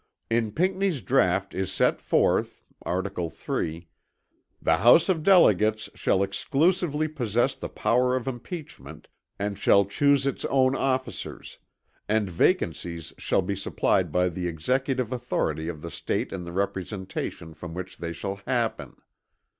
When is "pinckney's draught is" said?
0.51-1.71